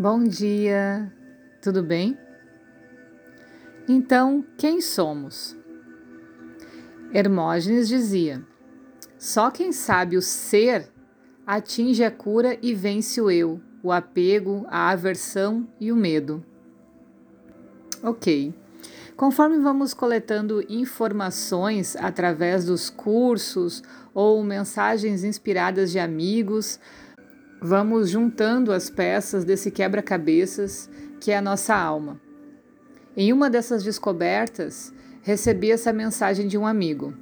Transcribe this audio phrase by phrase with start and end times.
[0.00, 1.12] Bom dia,
[1.60, 2.16] tudo bem?
[3.88, 5.56] Então, quem somos?
[7.12, 8.46] Hermógenes dizia:
[9.18, 10.88] só quem sabe o ser
[11.44, 16.44] atinge a cura e vence o eu, o apego, a aversão e o medo.
[18.00, 18.54] Ok.
[19.16, 23.82] Conforme vamos coletando informações através dos cursos
[24.14, 26.78] ou mensagens inspiradas de amigos,
[27.60, 30.88] vamos juntando as peças desse quebra-cabeças
[31.20, 32.20] que é a nossa alma.
[33.16, 37.12] Em uma dessas descobertas, recebi essa mensagem de um amigo.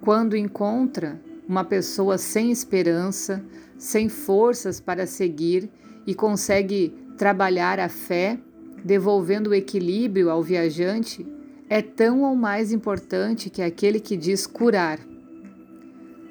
[0.00, 3.44] Quando encontra uma pessoa sem esperança,
[3.78, 5.70] sem forças para seguir
[6.06, 8.38] e consegue trabalhar a fé,
[8.84, 11.26] devolvendo o equilíbrio ao viajante,
[11.68, 14.98] é tão ou mais importante que aquele que diz curar.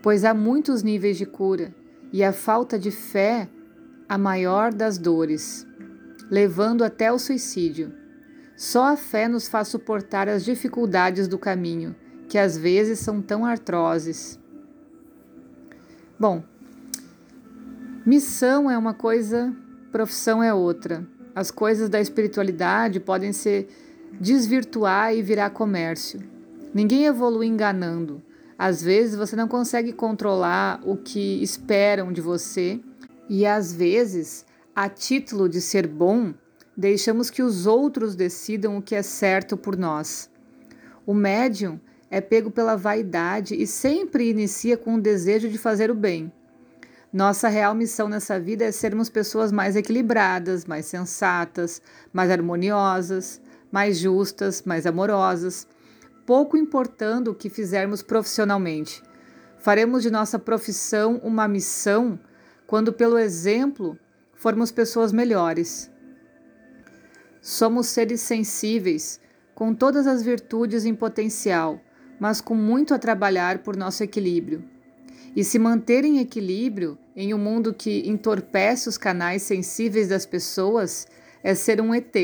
[0.02, 1.74] Pois há muitos níveis de cura
[2.12, 3.50] e a falta de fé
[4.08, 5.68] a maior das dores,
[6.30, 7.94] levando até o suicídio.
[8.58, 11.96] Só a fé nos faz suportar as dificuldades do caminho,
[12.28, 14.40] que às vezes são tão artroses.
[16.20, 16.44] Bom,
[18.06, 19.56] missão é uma coisa,
[19.92, 21.08] profissão é outra.
[21.34, 23.68] As coisas da espiritualidade podem se
[24.20, 26.20] desvirtuar e virar comércio.
[26.74, 28.22] Ninguém evolui enganando.
[28.60, 32.82] Às vezes você não consegue controlar o que esperam de você,
[33.30, 36.34] e às vezes, a título de ser bom,
[36.76, 40.30] deixamos que os outros decidam o que é certo por nós.
[41.06, 41.80] O médium
[42.12, 46.30] é pego pela vaidade e sempre inicia com o desejo de fazer o bem.
[47.14, 53.98] Nossa real missão nessa vida é sermos pessoas mais equilibradas, mais sensatas, mais harmoniosas, mais
[53.98, 55.66] justas, mais amorosas
[56.30, 59.02] pouco importando o que fizermos profissionalmente.
[59.58, 62.20] Faremos de nossa profissão uma missão
[62.68, 63.98] quando, pelo exemplo,
[64.36, 65.90] formos pessoas melhores.
[67.42, 69.20] Somos seres sensíveis,
[69.56, 71.82] com todas as virtudes em potencial,
[72.20, 74.64] mas com muito a trabalhar por nosso equilíbrio.
[75.36, 81.08] E se manter em equilíbrio em um mundo que entorpece os canais sensíveis das pessoas
[81.42, 82.16] é ser um ET.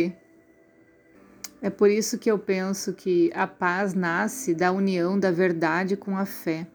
[1.65, 6.15] É por isso que eu penso que a paz nasce da união da verdade com
[6.15, 6.67] a fé.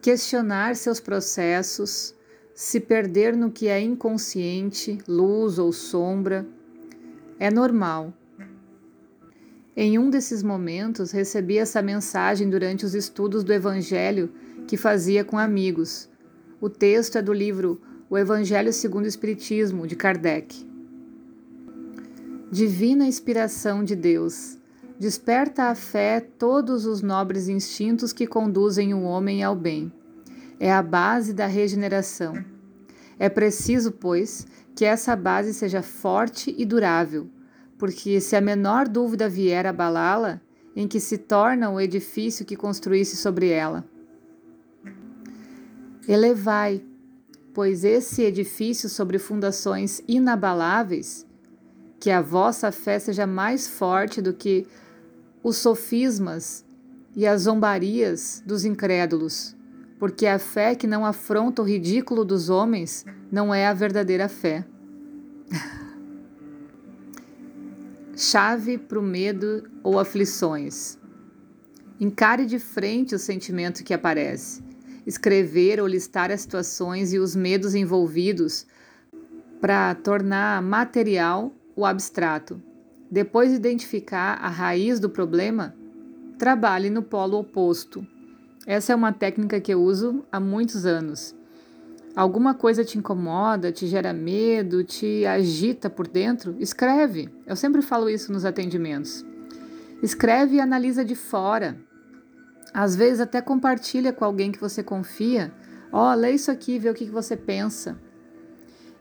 [0.00, 2.14] Questionar seus processos,
[2.54, 6.46] se perder no que é inconsciente, luz ou sombra,
[7.40, 8.14] é normal.
[9.76, 14.30] Em um desses momentos, recebi essa mensagem durante os estudos do Evangelho
[14.68, 16.08] que fazia com amigos.
[16.60, 20.65] O texto é do livro O Evangelho segundo o Espiritismo, de Kardec.
[22.50, 24.56] Divina inspiração de Deus,
[25.00, 29.92] desperta a fé todos os nobres instintos que conduzem o homem ao bem.
[30.60, 32.44] É a base da regeneração.
[33.18, 34.46] É preciso, pois,
[34.76, 37.28] que essa base seja forte e durável,
[37.76, 40.40] porque se a menor dúvida vier abalá-la,
[40.76, 43.84] em que se torna o edifício que construísse sobre ela.
[46.06, 46.80] Elevai,
[47.52, 51.25] pois esse edifício sobre fundações inabaláveis
[51.98, 54.66] que a vossa fé seja mais forte do que
[55.42, 56.64] os sofismas
[57.14, 59.56] e as zombarias dos incrédulos,
[59.98, 64.66] porque a fé que não afronta o ridículo dos homens não é a verdadeira fé.
[68.14, 70.98] Chave para o medo ou aflições.
[71.98, 74.62] Encare de frente o sentimento que aparece.
[75.06, 78.66] Escrever ou listar as situações e os medos envolvidos
[79.60, 82.60] para tornar material o abstrato.
[83.10, 85.76] Depois de identificar a raiz do problema,
[86.38, 88.04] trabalhe no polo oposto.
[88.66, 91.36] Essa é uma técnica que eu uso há muitos anos.
[92.16, 96.56] Alguma coisa te incomoda, te gera medo, te agita por dentro?
[96.58, 97.28] Escreve.
[97.46, 99.24] Eu sempre falo isso nos atendimentos.
[100.02, 101.76] Escreve e analisa de fora.
[102.72, 105.52] Às vezes até compartilha com alguém que você confia.
[105.92, 107.98] Ó, oh, lê isso aqui, vê o que você pensa.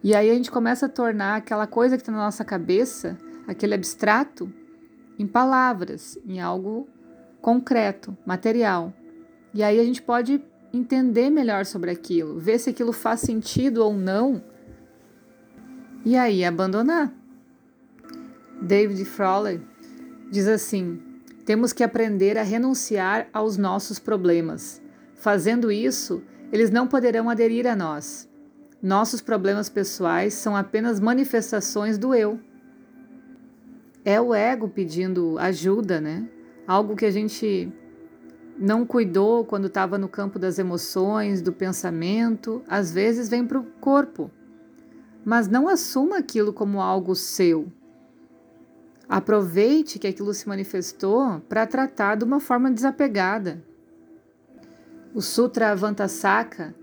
[0.06, 3.18] E aí a gente começa a tornar aquela coisa que está na nossa cabeça,
[3.48, 4.54] aquele abstrato,
[5.18, 6.88] em palavras, em algo
[7.42, 8.94] concreto, material.
[9.52, 10.40] E aí a gente pode
[10.72, 14.44] entender melhor sobre aquilo, ver se aquilo faz sentido ou não,
[16.06, 17.12] e aí abandonar.
[18.62, 19.60] David Frawley
[20.30, 21.02] diz assim:
[21.48, 24.80] temos que aprender a renunciar aos nossos problemas.
[25.16, 26.22] Fazendo isso,
[26.52, 28.30] eles não poderão aderir a nós.
[28.86, 32.40] Nossos problemas pessoais são apenas manifestações do eu.
[34.04, 36.30] É o ego pedindo ajuda, né?
[36.68, 37.74] Algo que a gente
[38.56, 43.64] não cuidou quando estava no campo das emoções, do pensamento, às vezes vem para o
[43.82, 44.30] corpo.
[45.26, 47.66] mas não assuma aquilo como algo seu.
[49.10, 53.64] Aproveite que aquilo se manifestou para tratar de uma forma desapegada.
[55.12, 56.76] O Sutra Avantasaka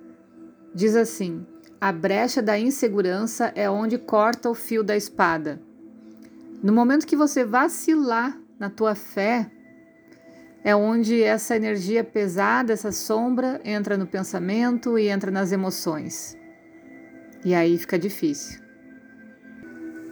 [0.75, 1.47] diz assim:
[1.83, 5.61] a brecha da insegurança é onde corta o fio da espada.
[6.63, 9.51] No momento que você vacilar na tua fé,
[10.63, 16.39] é onde essa energia pesada, essa sombra, entra no pensamento e entra nas emoções.
[17.45, 18.61] E aí fica difícil.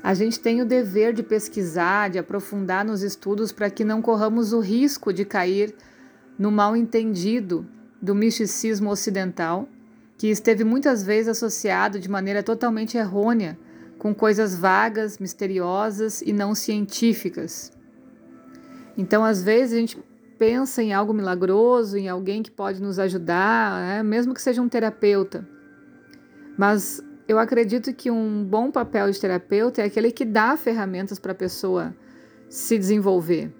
[0.03, 4.53] A gente tem o dever de pesquisar, de aprofundar nos estudos para que não corramos
[4.53, 5.73] o risco de cair
[6.37, 7.65] no mal entendido
[8.03, 9.69] do misticismo ocidental,
[10.21, 13.59] que esteve muitas vezes associado de maneira totalmente errônea
[13.97, 17.73] com coisas vagas, misteriosas e não científicas.
[18.99, 19.99] Então, às vezes, a gente
[20.37, 24.03] pensa em algo milagroso, em alguém que pode nos ajudar, né?
[24.03, 25.49] mesmo que seja um terapeuta.
[26.55, 31.33] Mas eu acredito que um bom papel de terapeuta é aquele que dá ferramentas para
[31.33, 31.97] a pessoa
[32.47, 33.51] se desenvolver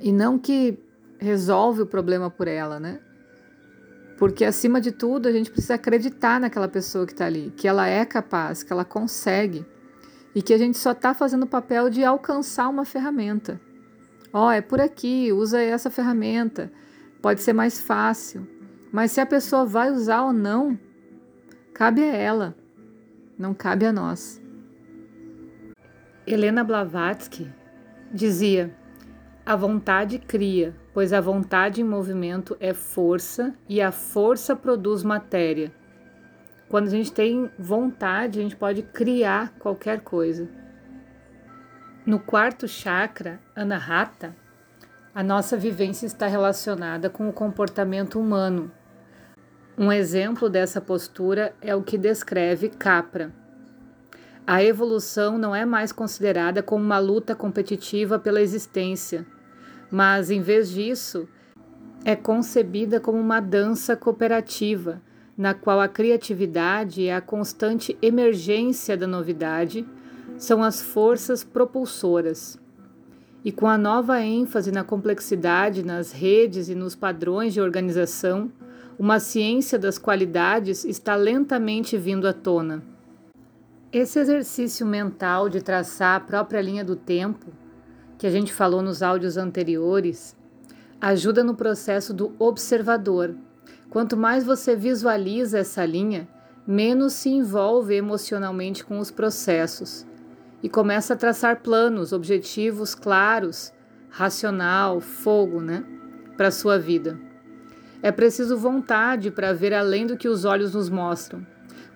[0.00, 0.78] e não que
[1.18, 3.00] resolve o problema por ela, né?
[4.18, 7.86] Porque acima de tudo a gente precisa acreditar naquela pessoa que está ali, que ela
[7.86, 9.64] é capaz, que ela consegue
[10.34, 13.60] e que a gente só está fazendo o papel de alcançar uma ferramenta.
[14.32, 16.70] Ó, oh, é por aqui, usa essa ferramenta.
[17.22, 18.46] Pode ser mais fácil.
[18.92, 20.78] Mas se a pessoa vai usar ou não,
[21.72, 22.56] cabe a ela,
[23.38, 24.42] não cabe a nós.
[26.26, 27.50] Helena Blavatsky
[28.12, 28.76] dizia:
[29.48, 35.72] a vontade cria, pois a vontade em movimento é força e a força produz matéria.
[36.68, 40.46] Quando a gente tem vontade, a gente pode criar qualquer coisa.
[42.04, 44.36] No quarto chakra, Anahata,
[45.14, 48.70] a nossa vivência está relacionada com o comportamento humano.
[49.78, 53.32] Um exemplo dessa postura é o que descreve Capra.
[54.46, 59.26] A evolução não é mais considerada como uma luta competitiva pela existência,
[59.90, 61.28] mas, em vez disso,
[62.04, 65.00] é concebida como uma dança cooperativa,
[65.36, 69.86] na qual a criatividade e a constante emergência da novidade
[70.36, 72.58] são as forças propulsoras.
[73.44, 78.50] E com a nova ênfase na complexidade, nas redes e nos padrões de organização,
[78.98, 82.82] uma ciência das qualidades está lentamente vindo à tona.
[83.92, 87.46] Esse exercício mental de traçar a própria linha do tempo,
[88.18, 90.36] que a gente falou nos áudios anteriores,
[91.00, 93.34] ajuda no processo do observador.
[93.88, 96.28] Quanto mais você visualiza essa linha,
[96.66, 100.04] menos se envolve emocionalmente com os processos
[100.62, 103.72] e começa a traçar planos, objetivos claros,
[104.10, 105.84] racional, fogo, né,
[106.36, 107.18] para sua vida.
[108.02, 111.46] É preciso vontade para ver além do que os olhos nos mostram.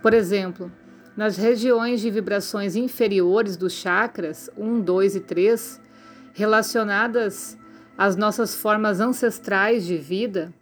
[0.01, 0.71] Por exemplo,
[1.17, 5.81] nas regiões de vibrações inferiores dos chakras 1, 2 e 3,
[6.33, 7.59] relacionadas
[7.97, 10.53] às nossas formas ancestrais de vida,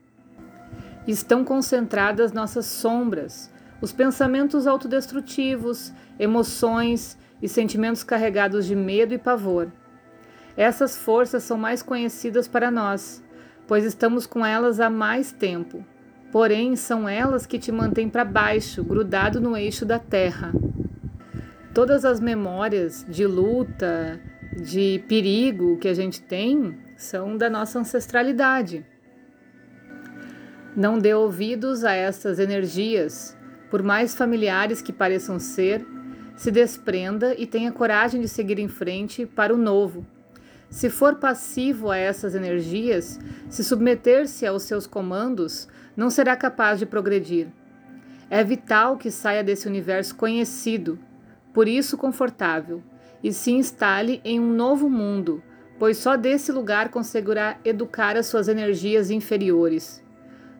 [1.07, 3.51] estão concentradas nossas sombras,
[3.81, 9.73] os pensamentos autodestrutivos, emoções e sentimentos carregados de medo e pavor.
[10.57, 13.23] Essas forças são mais conhecidas para nós,
[13.67, 15.85] pois estamos com elas há mais tempo.
[16.31, 20.53] Porém, são elas que te mantêm para baixo, grudado no eixo da terra.
[21.73, 24.21] Todas as memórias de luta,
[24.53, 28.85] de perigo que a gente tem são da nossa ancestralidade.
[30.77, 33.37] Não dê ouvidos a essas energias,
[33.71, 35.87] por mais familiares que pareçam ser,
[36.37, 40.07] se desprenda e tenha coragem de seguir em frente para o novo.
[40.69, 46.87] Se for passivo a essas energias, se submeter-se aos seus comandos, não será capaz de
[46.87, 47.49] progredir.
[48.31, 50.99] É vital que saia desse universo conhecido,
[51.53, 52.81] por isso confortável,
[53.23, 55.43] e se instale em um novo mundo,
[55.79, 60.03] pois só desse lugar conseguirá educar as suas energias inferiores.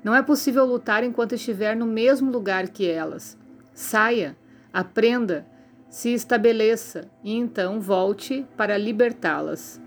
[0.03, 3.39] Não é possível lutar enquanto estiver no mesmo lugar que elas.
[3.75, 4.37] Saia,
[4.73, 5.47] aprenda,
[5.89, 9.81] se estabeleça e então volte para libertá-las.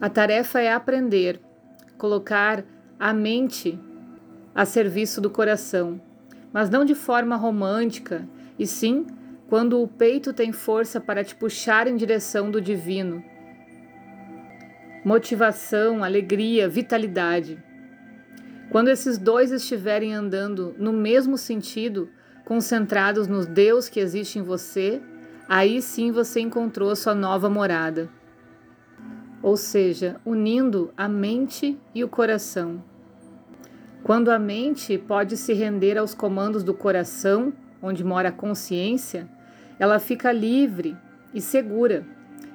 [0.00, 1.40] A tarefa é aprender,
[1.98, 2.64] colocar
[2.98, 3.78] a mente
[4.54, 6.00] a serviço do coração,
[6.52, 8.26] mas não de forma romântica,
[8.58, 9.06] e sim
[9.48, 13.22] quando o peito tem força para te puxar em direção do divino.
[15.04, 17.62] Motivação, alegria, vitalidade.
[18.70, 22.08] Quando esses dois estiverem andando no mesmo sentido,
[22.44, 25.00] concentrados no Deus que existe em você,
[25.48, 28.10] aí sim você encontrou sua nova morada.
[29.40, 32.82] Ou seja, unindo a mente e o coração.
[34.02, 39.28] Quando a mente pode se render aos comandos do coração, onde mora a consciência,
[39.78, 40.96] ela fica livre
[41.32, 42.04] e segura.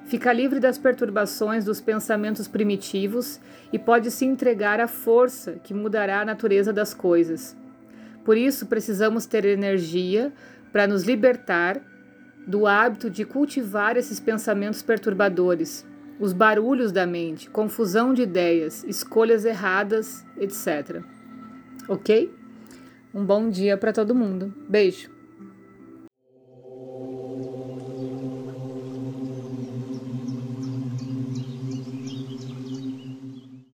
[0.04, 3.40] Fica livre das perturbações dos pensamentos primitivos
[3.72, 7.56] e pode se entregar à força que mudará a natureza das coisas.
[8.24, 10.32] Por isso, precisamos ter energia
[10.70, 11.80] para nos libertar
[12.46, 15.86] do hábito de cultivar esses pensamentos perturbadores,
[16.18, 21.02] os barulhos da mente, confusão de ideias, escolhas erradas, etc.
[21.88, 22.32] Ok?
[23.14, 24.52] Um bom dia para todo mundo.
[24.68, 25.11] Beijo!